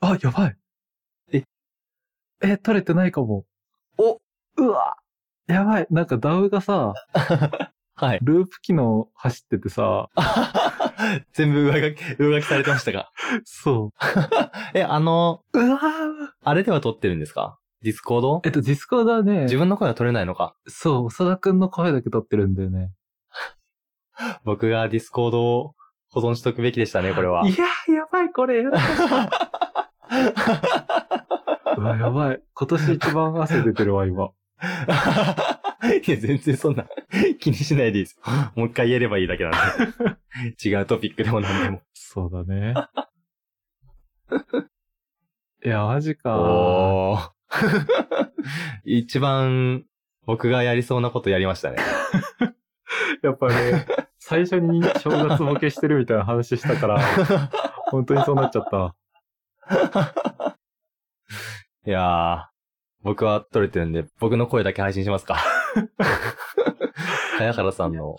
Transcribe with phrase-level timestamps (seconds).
[0.00, 0.56] あやばい
[1.32, 1.44] え
[2.42, 3.44] え撮れてないかも
[3.98, 4.20] お
[4.56, 4.96] うわ
[5.48, 6.94] やばいなんか DAW がさ
[8.00, 8.18] はい。
[8.22, 10.08] ループ機能走っててさ。
[11.32, 13.10] 全部上書き、上書きされてましたが。
[13.44, 13.92] そ
[14.74, 15.80] え、あの、ううわー。
[16.42, 17.58] あれでは撮ってるんですか？
[17.82, 20.54] Discord えっと Discord はね自分の声は撮れないのか？
[20.66, 22.92] そう長田くんの声だけ撮ってるんだよね。
[24.44, 25.74] 僕が Discord を
[26.10, 27.46] 保存しとくべきでしたね、これは。
[27.46, 28.62] いやーやばいこれ。
[28.64, 28.78] うわ
[31.96, 32.42] やばい。
[32.54, 34.30] 今年一番汗出てるわ今
[35.82, 36.86] いや、全然そんな
[37.38, 38.18] 気にしないでいいです。
[38.54, 39.58] もう一回言えればいいだけなんで。
[40.68, 41.82] 違うトピックでも何でも。
[41.94, 42.74] そうだね
[45.64, 47.34] いやマジか
[48.84, 49.84] 一番
[50.24, 51.78] 僕がやりそうなことやりましたね。
[53.22, 53.86] やっぱね、
[54.18, 57.00] 最初に正月ボケしてるみたいな話したから、
[57.90, 58.96] 本当にそうなっちゃった。
[61.86, 62.44] いやー、
[63.02, 65.38] 僕は撮れてるんで、僕の声だけ配信しますか。
[67.38, 68.16] 茅原さんの、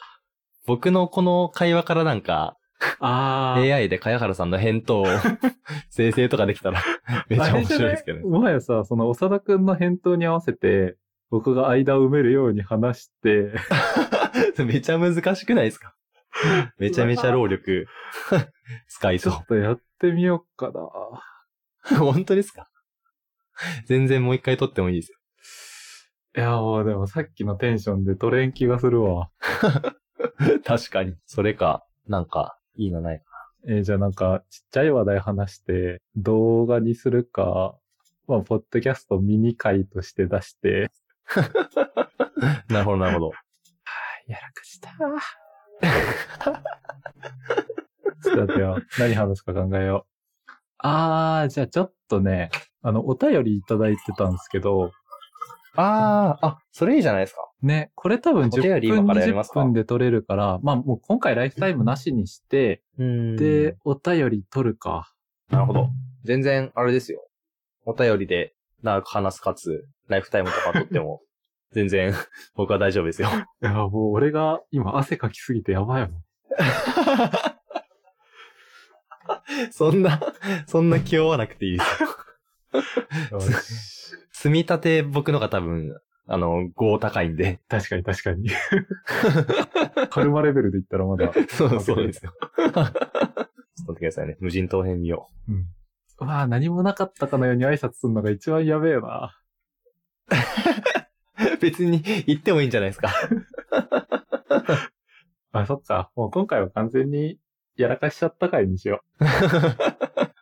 [0.65, 2.57] 僕のこの会話からなんか、
[2.99, 5.05] あ AI で茅原さんの返答を
[5.89, 6.81] 生成とかできたら、
[7.29, 8.25] めっちゃ面白いですけどね。
[8.25, 10.97] もはやさ、その長田くんの返答に合わせて、
[11.29, 13.53] 僕が間を埋めるように話して、
[14.65, 15.93] めちゃ難しくないですか？
[16.77, 17.85] めちゃめちゃ労力
[18.87, 20.81] 使いそちょっとやってみようかな。
[20.81, 21.95] う。
[22.11, 22.67] 本当ですか？
[23.85, 25.17] 全然もう一回撮ってもいいですよ。
[26.35, 29.29] いや、もうでもさっきのテンションで取れん気がするわ。
[30.63, 31.15] 確かに。
[31.25, 33.25] それか、なんか、いいのないか。
[33.67, 37.75] えーじゃあなんか、ちっちゃい話題話して、動画にするか、
[38.27, 40.89] まあ、ポッドキャストミニ回として出して、
[42.69, 43.31] なるほど、なるほど。
[44.27, 44.89] やらかした。
[48.23, 48.77] ちょっと待ってよ。
[48.99, 50.51] 何話すか考えよう。
[50.77, 52.49] あー、じゃあちょっとね、
[52.81, 54.91] あの、お便りいただいてたんですけど、
[55.75, 57.49] あー、あ、それいいじゃないですか。
[57.61, 65.13] ね、これ多分お便10分、り今からやります20か分で取れるから、まあもう今回ライフタイムなしにして、うんで、お便り取るか。
[65.49, 65.89] なるほど。
[66.23, 67.25] 全然、あれですよ。
[67.85, 71.21] お便りで長く話すかつ、ライフタイムとか取っても、
[71.71, 72.13] 全然、
[72.55, 73.29] 僕は大丈夫ですよ。
[73.61, 76.23] いや、もう俺が今汗かきすぎてやばいもん。
[79.71, 80.19] そんな、
[80.67, 82.03] そんな気負わなくていいです
[83.33, 83.39] よ。
[84.41, 87.59] 積み立て僕のが多分、あの、5高いんで。
[87.67, 88.49] 確かに確かに。
[90.09, 91.31] カルマレベルで言ったらまだ。
[91.47, 92.33] そうそうですよ。
[92.57, 93.03] ちょっと待っ
[93.85, 94.37] てくださいね。
[94.39, 95.67] 無人島編見ようん。
[96.21, 99.37] うわあ何もなかったかのように挨拶するのが一番やべえな。
[100.31, 100.35] う。
[101.61, 103.13] 別に言ってもいいんじゃないですか。
[105.53, 106.09] あ、そっか。
[106.15, 107.39] もう今回は完全に
[107.75, 110.33] やらかしちゃった回にしよ誠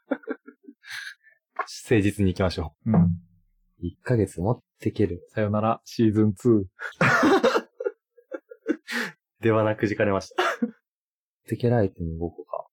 [2.00, 2.92] 実に行きましょう。
[2.92, 3.29] うん。
[3.82, 3.86] う。
[3.86, 5.26] 1ヶ月持ってける。
[5.34, 6.66] さよなら、シーズン2。
[9.42, 10.44] ではなくじかれました。
[10.44, 10.72] 持っ
[11.48, 12.68] てけられても5個か。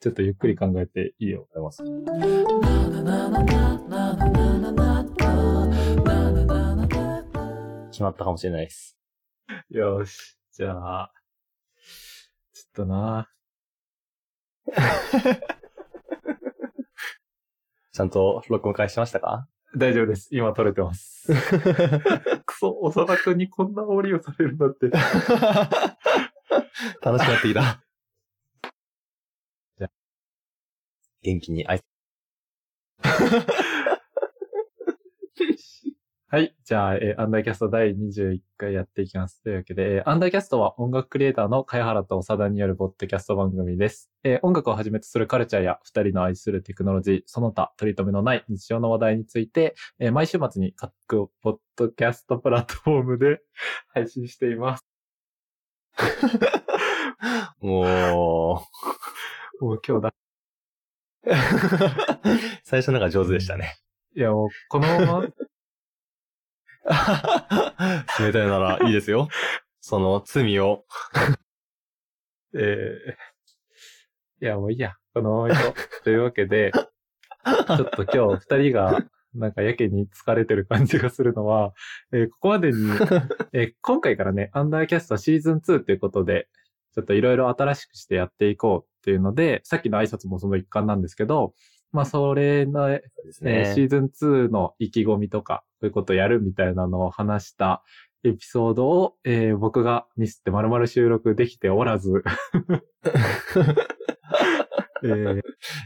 [0.00, 1.46] ちょっとゆっくり考えていいよ。
[1.52, 1.82] ございます。
[7.90, 8.96] 決まったかもしれないです。
[9.68, 10.38] よし。
[10.52, 10.70] じゃ
[11.02, 11.12] あ、
[12.54, 13.28] ちょっとな。
[17.92, 19.48] ちゃんと録音開始しましたか？
[19.76, 20.28] 大丈夫です。
[20.32, 21.32] 今撮れてます。
[22.44, 24.90] くそ、長田くんにこんな煽りをされるんだって。
[27.00, 27.82] 楽しくなってきた。
[29.78, 29.90] じゃあ
[31.22, 31.82] 元気に挨拶
[36.32, 36.54] はい。
[36.64, 39.42] じゃあ、えーアンダーキャスト第21回やっていきます。
[39.42, 44.12] というわけで、えーアンダーキャストは音楽クリエイターの茅原と長田によるポッドキャスト番組です。
[44.22, 53.40] えー音楽をはじめとするカルチャーや二人の愛するテクノロジー、その他取り留めのない日常の話題について、えー毎週末に各ポッドキャストプラットフォームで
[53.92, 54.86] 配信しています。
[57.58, 58.64] も
[59.60, 60.14] もう今日だ。
[61.24, 61.30] う、
[62.62, 63.78] 最初のが上手でしたね。
[64.14, 65.28] いやもう、このまま、
[68.18, 69.28] 冷たいならいいですよ。
[69.80, 70.84] その罪を。
[72.54, 73.30] えー
[74.42, 74.94] いやもういいや。
[75.12, 75.80] このまま行こう。
[76.02, 76.82] というわけで、ちょ
[77.84, 79.04] っと今日二人が、
[79.34, 81.72] なんかやけに疲れてる感じがするのは、
[82.12, 82.78] えーここまでに、
[83.52, 86.48] えー今回からね、アンダーキャストシーズン2ということで、
[86.94, 91.52] ちょっといろいろ新しくしてやっていこうっていうので、さっきの挨拶もその一環なんですけど、
[91.92, 93.74] まあそれの、そうですえーね。
[93.74, 94.10] シーズン
[94.46, 97.82] 2の意気込みとか、こういうことをやるみたいなのを話した
[98.24, 102.22] エピソードを、えー僕がミスって丸々収録できておらず、
[105.02, 105.42] えー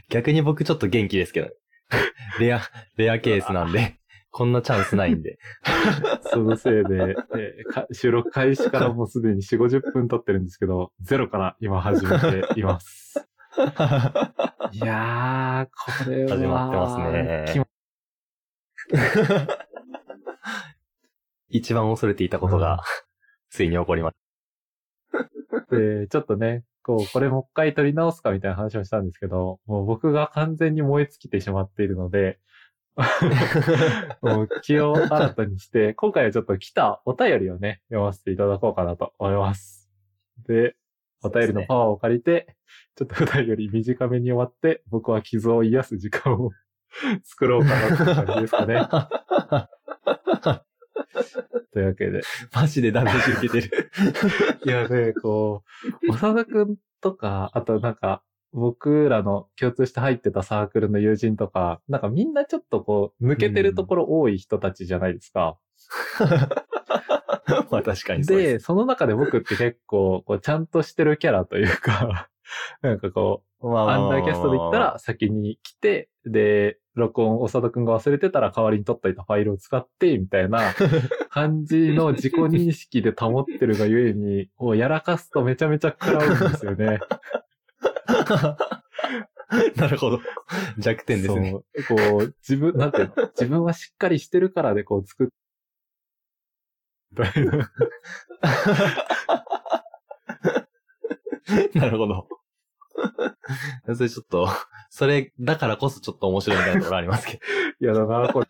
[0.08, 1.50] 逆に僕ちょっと元気ですけど。
[2.40, 2.60] レア、
[2.96, 3.96] レアケースなんで、
[4.30, 5.38] こんなチャンスないんで。
[6.32, 13.28] そのせいで、えーか収録開始からもうすでに4、50分撮ってるんですけど、ゼロから今始めています。
[14.72, 17.44] いやー、これは、始まってますね。
[21.48, 22.82] 一番恐れていたことが、
[23.50, 24.14] ついに起こりまし
[25.70, 32.38] で、ちょっとね、こう、これもう一回撮り直すかみたいな話をしたんですけど、もう僕が完全に燃え尽きてしまっているので、
[34.20, 39.90] もう気を新たにして、今回はちょっと来たお便りをね、読ませていただこうかなと思います。
[40.46, 40.76] で、
[41.24, 42.54] お便りのパワーを借りて、
[42.96, 46.50] ちょっと普段より短めに終わって、僕は傷を癒す時間を
[47.24, 48.86] 作ろうかなって感じですかね。
[51.72, 52.20] というわけで。
[52.52, 53.90] マジでダメージ受けてる。
[54.64, 55.64] いやね、こ
[56.02, 58.22] う、長田くんとか、あとなんか、
[58.52, 65.58] 僕らの共通して入ってたサークルの友人とか、なんかみんなちょっとこう、抜けてるところ多い人たちじゃないですか。
[67.70, 68.67] まあ確かにそうで、です。
[68.67, 72.29] その中で僕って結構、こう、ちゃんとしてるキャラというか、
[72.82, 80.61] なんかこう、まアンダーキャストで言ったら先に来て、で、録音、長田くんが忘れてたら代わりに取っといたファイルを使って、みたいな
[81.31, 87.00] 感じの自己認識で保ってるがゆえに、こうやらかすとめちゃめちゃ食らうんですよね。
[89.76, 90.20] なるほど。
[90.79, 91.50] 弱点ですね。
[91.50, 91.99] そう。
[91.99, 95.32] こう、自分、なんていうの自分はしっかりしてるからでこう作っ、み
[97.14, 97.70] たいな。
[101.75, 102.28] なるほど。
[103.94, 104.49] それちょっと、
[104.90, 107.38] それだからこそちょっと面白いみたいなところありますけど。
[107.81, 108.46] いやだな、これ。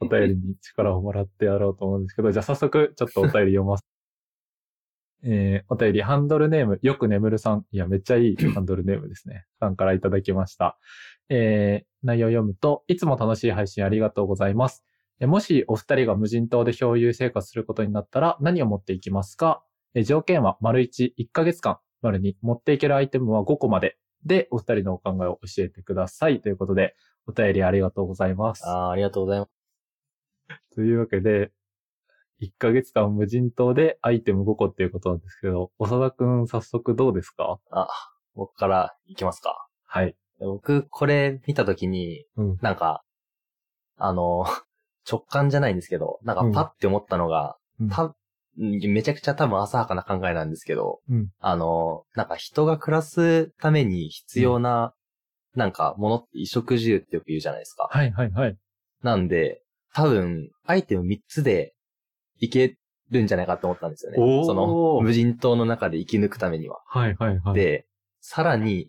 [0.00, 3.84] お便りに力をもらってやろうと思うんですけど、じゃあ早速、ちょっとお便り読ます。
[5.26, 7.64] えー、お便り、ハンドルネーム、よく眠るさん。
[7.70, 9.46] いや、めっちゃいいハンドルネームですね。
[9.58, 10.78] さんからいただきました。
[11.30, 14.84] えー、内容を読むと、いつも楽しい配信ありがとうございます。
[15.20, 19.62] えもしお二人が無人島で漂流生活することになったら何を持っていきますか？
[19.94, 21.78] え条件は丸1、1ヶ月間。
[22.02, 23.96] 丸2、持っていけるアイテムは5個まで。
[24.26, 26.40] で、お二人のお考えを教えてください。
[26.40, 26.94] ということで、
[27.26, 28.66] お便りありがとうございます。
[28.66, 30.74] ああ、ありがとうございます。
[30.74, 31.52] というわけで、
[32.42, 37.58] 1ヶ月間無人島でアイテム5個っていうことなんですけど、長田くん早速どうですか？
[37.70, 37.88] あ、
[38.34, 39.66] 僕からいきますか。
[39.84, 40.16] はい。
[40.40, 42.58] 僕、これ見たときに、うん。
[42.60, 43.04] なんか、
[43.96, 44.44] あの、
[45.10, 48.14] 直感じゃないんですけど、なんかパッて思ったのが、うんた
[48.56, 54.94] めちゃくちゃ多分浅はかな考えなんですけど、うんあの、なんか人が暮らすために必要な、
[55.56, 57.88] なんかものって衣食住ってよく言うじゃないですか。
[57.90, 58.56] はいはいはい。
[59.02, 59.62] なんで、
[59.92, 61.74] 多分、アイテム3つで
[62.38, 62.76] いけ
[63.10, 64.18] るんじゃないかと思ったんですよね。
[64.44, 66.80] その、無人島の中で生き抜くためには。
[66.86, 67.86] はいはいはい。、で、
[68.20, 68.88] さらに、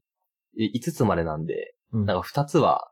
[0.58, 2.92] 5つまでなんで、うん、なんか2つは、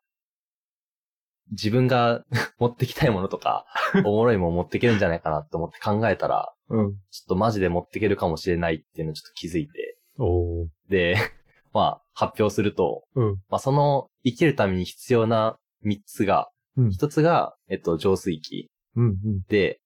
[1.52, 2.24] 自分が
[2.60, 3.66] 持ってきたいものとか、
[4.06, 6.94] おもろいもの持っていけるんじゃないかなって思って考えたら、うん。
[7.12, 10.68] ちょっとマジで持っていけるかもしれないっていうのをちょっと気づいて、おー。
[10.90, 11.16] で、
[11.74, 13.34] まあ、発表すると、うん。
[13.50, 18.70] まあ、その生きるために必要な3つが、うん1つが、えっと、浄水器。
[18.96, 19.42] うんうん。
[19.48, 19.80] で、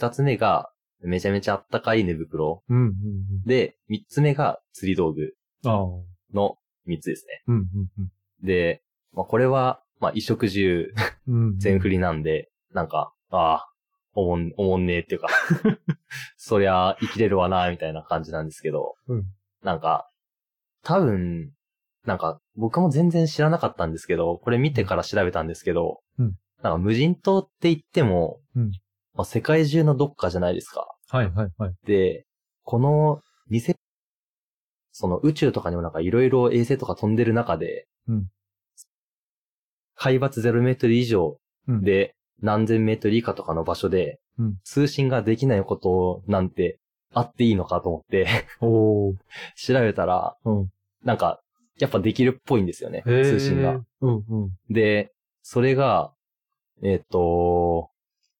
[0.00, 2.64] 2つ目が、めちゃめちゃあったかい寝袋。
[2.68, 2.94] うんうん
[3.44, 5.34] で、3つ目が釣り道具。
[6.32, 7.42] の3つですね。
[7.46, 7.60] うんう
[8.02, 8.10] ん
[8.42, 10.92] で、まあ、これは、まあ、衣食住。
[11.56, 13.68] 全振りなんで、なんか、ああ、
[14.14, 15.28] おもん、おもんねえっていうか、
[16.36, 19.24] そりゃ生きれるわな、みたいな感じなんですけど、うん
[19.62, 20.10] なんか、
[20.82, 21.50] 多分、
[22.04, 28.70] なんか、僕も全然知らなかったんですけど、これ見てから調べたんですけど、うんなんか無人島って言っても、うん
[29.14, 30.86] まあ、世界中のどっかじゃないですか。
[31.08, 31.74] はいはいはい。
[31.84, 32.26] で、
[32.62, 33.20] この
[33.50, 33.74] 2000、
[34.92, 38.26] その宇宙とかにもなんかいろいろ衛星とか飛んでる中で、うん
[39.94, 46.78] 海抜0メートル以上うん、で何千メートル以下とかの場所で、うん通信ができないことなんて
[47.14, 48.26] あっていいのかと思って。
[48.60, 49.14] 調
[49.80, 50.72] べたら、うん。
[51.04, 51.40] なんか、
[51.78, 53.80] やっぱできるっぽいんですよね、通信が。。
[54.00, 54.50] うんうん。
[54.68, 56.12] で、それが、
[56.82, 57.90] えっ、と、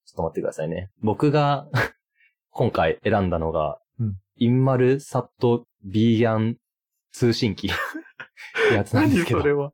[0.07, 0.91] ちょっと待ってくださいね。
[1.03, 1.69] 僕が
[2.51, 6.57] 今回選んだのが、うんインマルサットビーギャン
[7.13, 7.71] 通信機っ
[8.69, 9.59] てやつなんですけど。
[9.59, 9.73] は。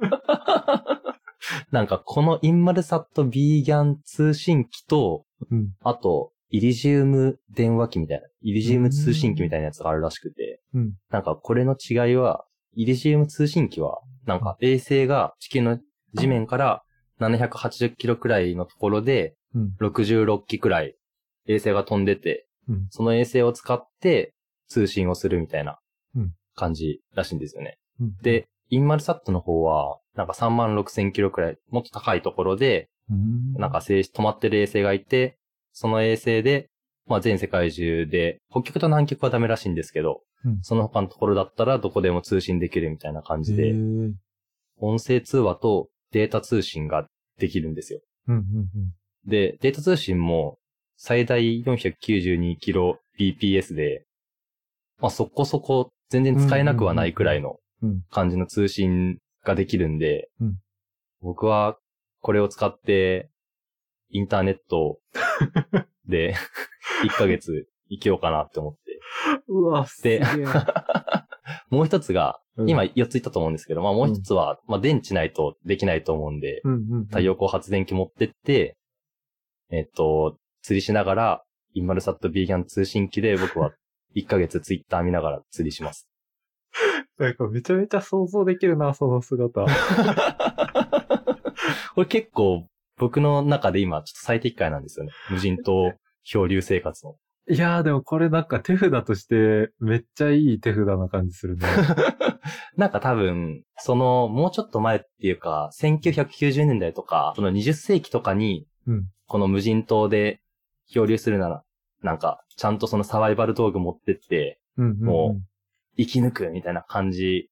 [1.70, 5.74] なんかこのインマルサットビーギャン通信機と、うん。
[5.80, 15.78] あと、イリジウム電話機みたいな、イリジウム通信機みたいなやつがあるらしくて、うんなんかこれの違いは、イリジウム通信機は、なんか衛星が地球の
[16.14, 16.82] 地面から
[17.20, 19.76] 780キロくらいのところで、うん。
[19.80, 20.94] 66機くらい
[21.46, 22.86] 衛星が飛んでて、うん。
[22.90, 24.34] その衛星を使って
[24.68, 25.78] 通信をするみたいな
[26.14, 27.78] うん感じらしいんですよね。
[28.00, 35.38] うん、で、インマルサットの方は、なんか3万6千キロくらい、もっと高いところで、うん、なんか静止止まってる衛星がいて、
[35.72, 36.70] その衛星で、
[37.06, 44.12] まあ全世界中で、北極と南極はダメらしいんですけど、うんその他のところだったらどこでも通信できるみたいな感じへで、ー
[44.80, 47.06] 音声通話とデータ通信が
[47.38, 48.00] できるんですよ。
[48.26, 48.46] うんうんうん。
[49.24, 50.58] で、データ通信も
[50.96, 54.04] 最大 492kbps で、
[54.98, 60.54] まあそこそこ全然使えなくはないくらいのうん感じの通信ができるんで、うん
[61.20, 61.76] 僕は
[62.20, 63.28] これを使って
[64.10, 65.00] インターネット
[66.06, 66.34] で
[67.04, 69.00] 1ヶ月生きようかなって思って。
[69.48, 70.22] うわ、すげえ。
[71.70, 78.76] もう一つが、うん今4つ言ったと思うんですけど、まあもう一つは、まあ電池ないとできないと思うんで、うんうんうん、太陽光発電機持ってって、
[79.70, 83.72] えっと、釣りしながら、インマルサットビーガン通信機で僕は
[84.16, 86.08] 1ヶ月ツイッター見ながら釣りします。
[87.18, 89.66] なんかめちゃめちゃ想像できるな、その姿。
[91.94, 95.12] これ結構僕の中で今ちょっと最適解なんですよね。
[95.30, 95.92] 無人島
[96.24, 97.16] 漂流生活の。
[97.50, 101.66] いやーでもこれなんか手札としてめっちゃいい手札な感じするね。
[102.76, 110.40] なんか多分、その、もうちょっと前っていうか、1990年代とか、その20世紀とかに、うんこの無人島で
[110.86, 111.62] 漂流するなら、
[112.02, 115.40] なんか、ちゃんとそのサバイバル道具持ってって、うんうんうんも
[115.98, 117.50] 生き抜くみたいな感じ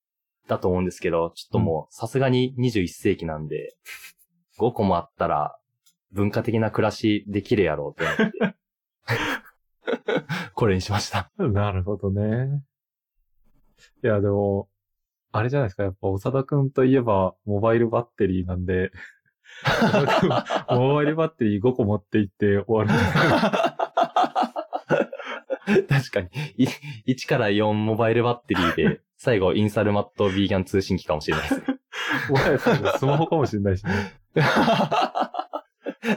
[0.49, 3.75] だと思うんですけど、ちょっともう、さすがに21世紀なんで、
[4.59, 5.59] 5個もあったら、
[6.13, 8.57] 文化的な暮らしできるやろうって思って、
[10.55, 11.31] これにしました。
[11.37, 12.63] なるほどね。
[14.03, 14.69] いや、でも、
[15.33, 18.93] あれじゃないですか、やっぱ、長田くんといえば、モバイルバッテリーなんで、
[20.71, 23.76] モバイルバッテリー5個持っていって終わる
[25.89, 26.29] 確かに。
[26.57, 26.67] い
[27.09, 31.79] 1から4モバイルバッテリーで、 最後インサルマットビーガン通信機かもしれないですね。
[32.31, 33.93] もはや最後スマホかもしれないしね。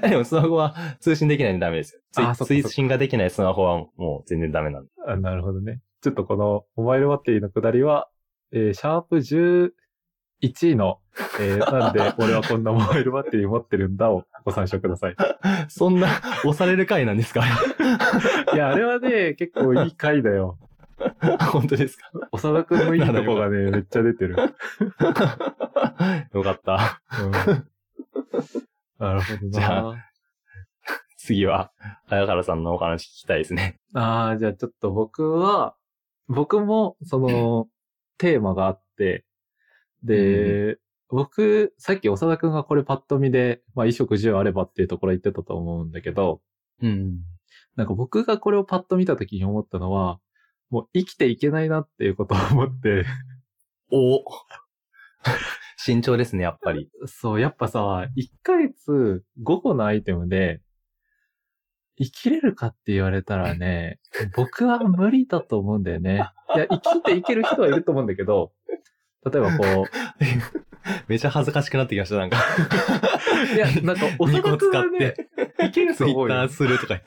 [0.01, 2.35] でもスマホは通信できないんでダメですよ。
[2.35, 4.91] 通信ができないスマホはもう全然ダメなんで。
[5.07, 5.81] あなるほどね。
[6.01, 8.07] ちょっとこのモバイルバッテリーのくだりは、
[8.51, 10.99] えーシャープ11の、
[11.39, 15.15] えーなんで俺はこんなモバイルバッテリー持ってるんだをご参照ください。
[15.69, 16.07] そんな
[16.45, 17.43] 押される回なんですか？
[18.53, 20.57] いや、あれはね、結構いい回だよ。
[21.51, 22.09] 本当ですか？
[22.33, 24.35] 長田くんのいいとこがね、めっちゃ出てる。
[26.33, 27.01] よかった。
[27.23, 27.31] うん、
[28.99, 30.05] なるほどじゃな。
[31.17, 31.71] 次は、
[32.07, 33.79] 早原さんのお話聞きたいですね。
[33.93, 35.75] ああ、じゃあちょっと僕は、
[36.27, 37.67] 僕もその
[38.17, 39.25] テーマがあって、
[40.03, 40.77] で、
[41.09, 46.41] 僕、さっき長田くんがこれパッと見で、まあ衣食住あればっていうところ言ってたと思うんだけど、
[46.81, 47.19] うん。
[47.75, 50.19] なんか僕がこれをパッと見た時に思ったのは、
[50.69, 53.05] もう生きていけないなっていうことを思って、
[53.91, 54.23] お
[55.77, 56.91] 慎重ですね、やっぱり。
[57.07, 60.61] そう、やっぱさ、1ヶ月5個のアイテムで、
[61.97, 63.99] 生きれるかって言われたらね、
[64.35, 66.29] 僕は無理だと思うんだよね。
[66.55, 68.53] いや、生きていける人はいると思うんだけど、
[69.25, 69.85] 例えばこ
[71.07, 72.37] めちゃ恥ずかしくなってきました、なんか。
[73.51, 75.27] う、 いや、なんか、 お2個使っはねて、、
[75.65, 76.49] いけるツイッター。
[76.49, 76.99] するとか。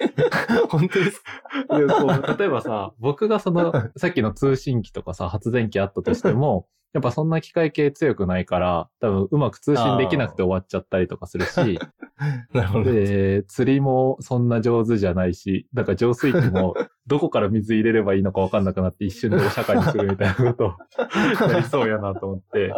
[0.69, 1.21] 本当です
[1.69, 1.79] か？
[1.79, 11.79] でこう例えばさ、僕がその、さっきの通信機とかさ、発電機あったとしても、やっぱそんな機械系強くないから、多分うまく通信できなくて終わっちゃったりとかするし、
[12.53, 12.93] なるほど。
[12.93, 16.75] で、釣りもそんな上手じゃないし、だから浄水器も
[17.07, 20.75] どこから水入れればいいのかわかんなくなって一瞬でお釈迦にするみたいなことを
[21.51, 22.69] やりそうやなと思って、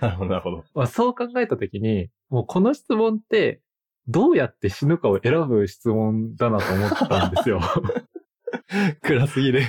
[0.00, 0.64] なるほど、なるほど。
[0.74, 3.60] まあ、そう考えたときに、もうこの質問って、
[4.08, 7.60] どうやって死ぬかを選ぶ質問だなと思ったんですよ。
[9.02, 9.62] 暗すぎる。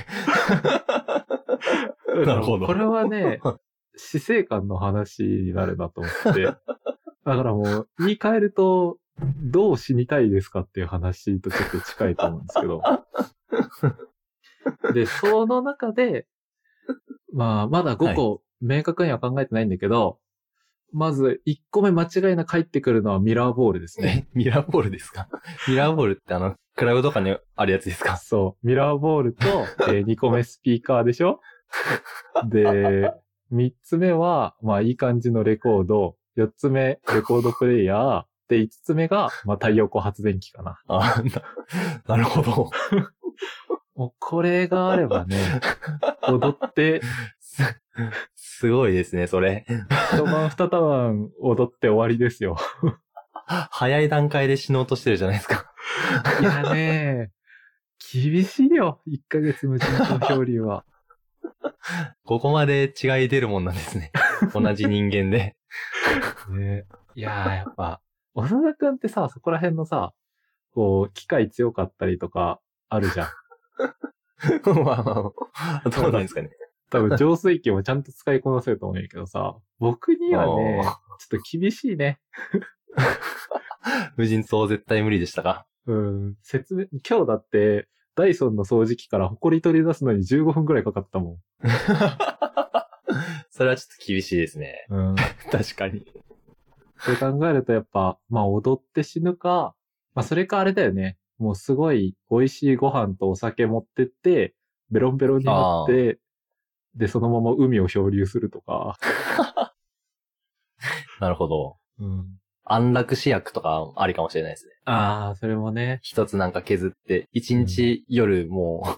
[2.25, 3.39] なるほどこれはね、
[3.95, 6.43] 死生観の話になるなと思って。
[7.25, 8.97] だからもう、言い換えると、
[9.41, 12.81] どう死にたいですかっていう話とちょっと近いと思うんですけど。
[14.93, 16.27] で、その中で、
[17.33, 20.19] まあ、まだ5個明確には考えてないんだけど、
[20.91, 24.27] まず1個目間違いなく入ってくるのはミラーボールですね。
[24.29, 25.27] え、ミラーボールですか？
[25.67, 28.17] ミラーボールってあの、クラウドとかにあるやつですか？
[28.17, 28.67] そう。
[28.67, 29.47] ミラーボールと、
[29.89, 31.39] え2個目スピーカーでしょ？
[32.49, 33.13] で、
[33.51, 36.15] 3つ目は、まあいい感じのレコード。
[36.37, 38.23] 4つ目、レコードプレイヤー。
[38.49, 40.79] で5つ目が、まあ、太陽光発電機かな。
[40.87, 41.23] あ
[42.07, 42.69] な、なるほど。
[43.95, 45.37] もうこれがあればね、
[46.27, 47.01] 踊って、
[47.39, 47.63] す、
[48.35, 49.65] すごいですね、それ。
[50.13, 52.57] 一晩二晩踊って終わりですよ。
[53.45, 55.71] 早い段階で死のうとしてるじゃないですか。
[56.41, 57.31] いやね、
[58.11, 59.01] 厳しいよ。
[59.07, 60.85] 1ヶ月無人島漂流は。
[62.25, 64.11] ここまで違い出るもんなんですね。
[64.53, 65.55] 同じ人間で。
[66.49, 66.85] ね
[67.15, 68.01] いやー、やっぱ、
[68.35, 70.13] 長田くんってさ、そこら辺のさ、
[70.71, 72.59] こう、機械強かったりとか、
[72.89, 73.27] あるじゃん。
[74.83, 75.33] ま あまあま
[75.85, 76.49] あ、どうなんですかね。
[76.89, 80.83] 多分、浄水器もちゃんと使いこなせると思うんやけどさ、僕にはね
[81.19, 82.19] ちょっと厳しいね。
[84.15, 91.39] 無人島絶対無理でしたかうん、説明、今日だって、ダイソンの掃除機から埃取り出すのに15分くらいかかったも
[93.49, 94.85] それはちょっと厳しいですね。
[94.89, 94.95] ん。
[94.95, 95.15] うん。
[95.51, 96.05] 確かに。
[96.99, 99.75] そう考えるとやっぱ、まあ踊って死ぬか、
[100.15, 101.17] まあそれかあれだよね。
[101.37, 104.55] もうすごい美味しいご飯とお酒持ってって、
[104.89, 106.19] ベロンベロンになって、
[106.95, 108.97] で、そのまま海を漂流するとか。
[111.19, 111.77] なるほど。
[111.99, 112.39] うん。
[112.65, 114.71] 安楽死薬とかありかもしれないですね。
[114.85, 115.99] ああ、それもね。
[116.01, 118.89] 一つなんか削って、一日夜もう、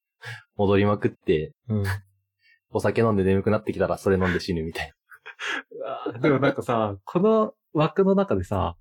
[0.56, 1.84] 戻りまくって、うん。
[2.70, 4.92] お酒飲んで眠くなってきたらそれ飲んで死ぬみたい
[5.70, 8.76] うわでもなんかさ、この枠の中でさ、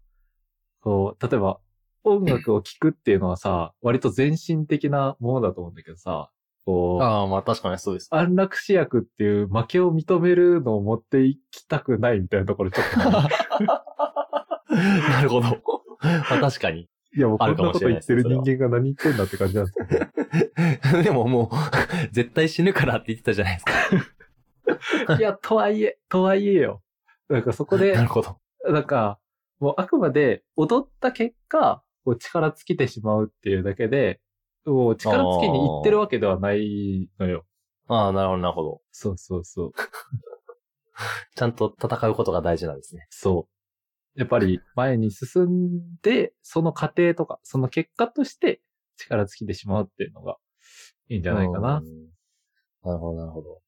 [0.82, 1.60] こう、例えば
[2.03, 6.29] 音楽を聴くっていうのはさ、割と全身的なものだと思うんだけどさ、
[6.65, 7.06] こな。
[7.06, 8.10] う、ああ、まあ確かにそうです。
[8.12, 13.70] 安楽死薬っていう負けを認めるのを持っていきたくないみたいなところちょっと
[15.09, 15.62] なるほど。
[16.01, 16.89] まあ確かに。
[17.15, 21.03] いやもうこあるかもしんなことれないです言ってる人間が何言ってんだって感じなんですけど。
[21.03, 21.55] でももう、
[22.12, 25.17] 絶対死ぬからって言ってたじゃないですか。
[25.17, 26.83] いや、とはいえ、とはいえよ。
[27.29, 28.38] なんかそこでな、るほど。
[28.69, 29.19] なんか、
[29.59, 34.21] もうあくまで踊った結果、こう力尽きてしまうっていうだけで、
[34.65, 37.45] もう力尽きに行ってるわけではないのよ。
[37.88, 38.81] ああ、なるほど、なるほど。
[38.91, 39.71] そうそうそう。
[41.36, 43.07] ちゃんと戦うことが大事なんですね。
[43.09, 43.56] そう。
[44.17, 48.61] やっぱり前に進んで、その過程とか、その結果として
[48.98, 50.37] 力尽きてしまうっていうのが
[51.07, 51.81] いいんじゃないかなう。
[51.81, 51.85] ん。
[52.83, 53.61] なるほど、なるほど。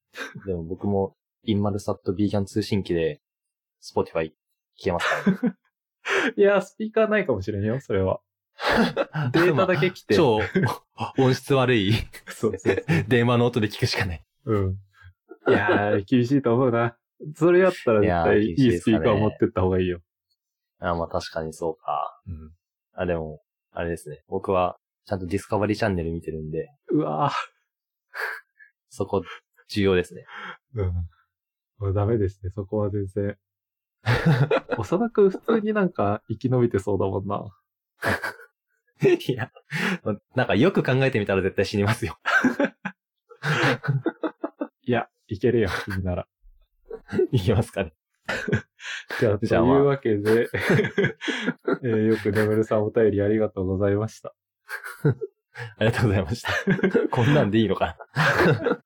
[0.46, 3.20] でも僕も、 Inmarsat BGAN 通信機で、
[3.80, 4.34] Spotify
[4.78, 5.56] 聞けますか
[6.36, 8.20] いや、スピーカーないかもしれんよ、それは。
[9.12, 10.16] ら データだけ来て。
[10.16, 10.40] 超
[11.16, 11.92] 音質悪い
[12.28, 12.84] そうそう。
[13.08, 14.24] 電話の音で聞くしかない。
[14.46, 14.78] うん。
[15.48, 16.96] いやー、厳しいと思うな。
[17.36, 20.00] それやったら絶対いいスピーカー持ってった方がいいよ。
[20.80, 22.20] あまあ確かにそうか。
[22.26, 22.52] うん。
[22.94, 23.40] あ、でも、
[23.72, 24.22] あれですね。
[24.28, 27.32] 僕は、ちゃんとディスカバリーチャンネル見てるんで、うわ
[28.88, 29.22] そこ、
[29.68, 30.24] 重要ですね。
[30.74, 30.82] ー。
[30.82, 30.92] うん。
[31.78, 33.38] もうダメですね、そこは全然。
[34.76, 37.44] 長田くん普通になんか生き延びてそうだもんな。
[39.28, 39.50] いや、
[40.34, 42.18] なんかよく考えてみたら絶対死にますよ。
[44.82, 46.28] いや、いけるよ、君なら。
[47.32, 47.92] いきますかね。
[49.18, 50.48] じゃあ、というわけで、
[51.82, 54.34] えーよく眠るさんお便りありがとうございました。
[55.78, 56.50] ありがとうございました。
[57.10, 58.82] こんなんでいいのかな？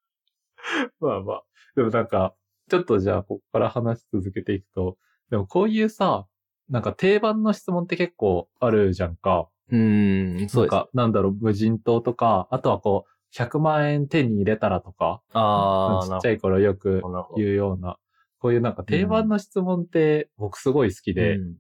[1.01, 1.43] まあまあ。
[1.77, 2.35] でもなんか、
[2.71, 4.97] ちょっとじゃあ、ここから話し続けていくと、
[5.31, 6.27] でもこういうさ、
[6.71, 9.49] なんか定番の質問って結構あるじゃんか。
[9.71, 10.73] うーん、そうです。
[10.75, 17.03] なんか、なんだろう、無人島とか、あとはこう、100万円手に入れたらとか、ああ、ちっちゃい頃よく。
[17.37, 17.99] 言うような、
[18.45, 21.55] こういうなんか定番の質問って僕すごい好きで、うん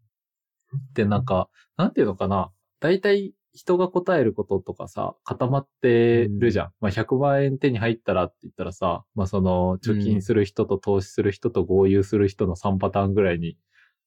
[0.92, 2.51] で、なんか、なんていうのかな。
[2.81, 6.73] 大体人が答えることとかさ、固まってるじゃん。
[6.81, 13.57] まあ、100万円手に入ったらって言ったらさ、まあ、その、貯金する人と投資する人と合流する人の3パターンぐらいに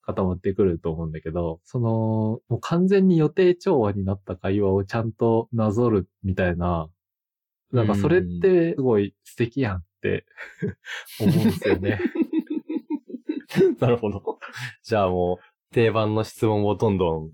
[0.03, 1.89] 固まってくると思うんだけど、その、
[2.47, 6.89] もう完全に予定調和になった会話をちゃんとなぞるみたいな、
[7.71, 10.25] なんかそれってすごい素敵やんって
[11.19, 11.99] 思うんですよね。
[13.79, 14.39] なるほど。
[14.83, 17.31] じゃあもう、定番の質問をどんどんうん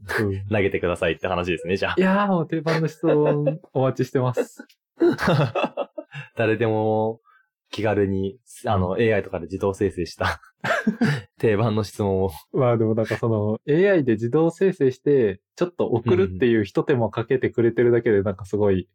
[0.49, 4.65] 投げてくださいって話ですね、じゃいやーもう定番の質問お待ちしてます。
[4.99, 5.89] あ。
[6.35, 7.21] 誰でも
[7.73, 10.39] 気軽に、あの、AI とかで自動生成した
[11.39, 12.31] 定番の質問を。
[12.53, 18.87] まあでもなんかその AI で自動生成して、ちょっと送るっていう一手間かけてくれてるだけでなんかすごい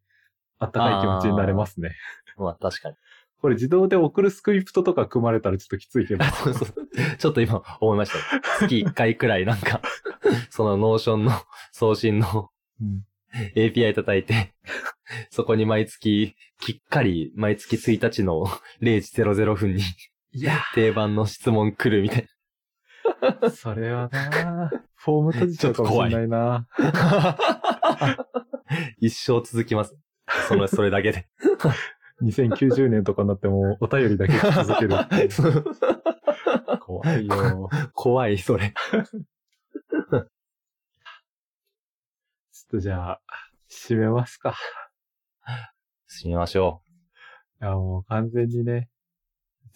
[0.60, 1.90] あったかい気持ちになれますね。
[2.36, 2.96] まあ確かに。
[3.40, 6.24] これ自動で送るスクリプトとか組まれたらちょっときついけど。
[6.44, 6.74] そうそう
[7.18, 8.40] ちょっと今思いました。
[8.58, 9.80] 月1回くらいなんか、
[10.50, 11.32] その Notion の
[11.72, 13.04] 送信のうん
[13.54, 14.54] API 叩いて、
[15.30, 18.46] そこに毎月、きっかり毎月1日の
[18.80, 19.82] 0時00分に
[20.32, 26.66] いや定番の質問来るみたいー、それはなフォーム閉じちゃうかもしれないな。
[28.98, 29.96] 一生続きます。
[30.48, 31.26] その、それだけで。
[32.22, 35.30] 2090年とかになってもお便りだけ続けるっていう。
[36.80, 37.68] 怖いよ。
[37.92, 38.72] 怖い、それ。
[38.72, 40.26] ちょっ
[42.70, 43.20] とじゃあ、
[43.70, 44.56] 締めますか。
[46.06, 46.82] しめましょ
[47.60, 48.88] いや、もう完全にね、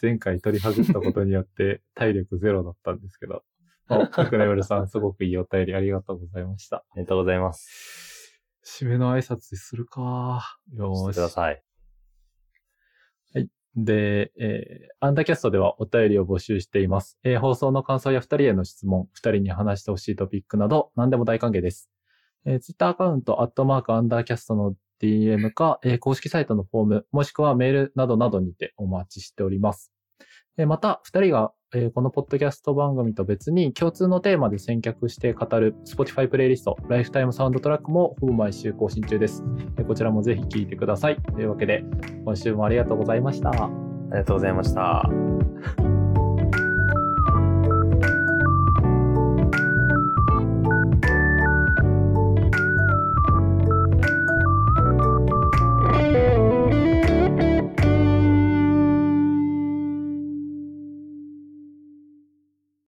[0.00, 3.44] 前回取り外したことによって 体力ゼロだったんですけど。
[3.88, 6.78] お、タクネブルさん、すごくいいお便りありがとうございました。
[6.78, 6.80] う。
[6.80, 8.40] ありがとうございます。
[8.64, 10.58] 締めの挨拶するか。
[10.74, 11.16] よしてーし。
[11.16, 11.62] ください。
[13.76, 17.18] で、えーアンダーキャストではお便りを募集しています。
[17.24, 21.90] えー放送の感想や二人への質問、二人に話してほしいトピックなど、何でも大歓迎です。
[22.44, 29.91] えー、ツイッターアカウント、アットマークアンダーキャストの DM か、えー公式サイトのフォーム、もしくはメールなどなどにてお待ちしております。
[30.66, 31.52] また、二人が、
[31.94, 39.42] このポッドキャスト番組と別に共通のテーマで選曲して語る Spotify プレイリスト、ライフタイムサウンドトラックもほぼ毎週更新中です。
[39.86, 41.16] こちらもぜひ聴いてください。
[41.16, 41.82] というわけで、
[42.24, 43.50] 今週もありがとうございました。
[43.50, 43.70] あ
[44.10, 45.91] りがとうございました。